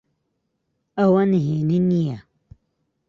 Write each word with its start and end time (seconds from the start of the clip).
ئەوە 0.97 1.21
نهێنی 1.31 1.79
نییە. 1.89 2.17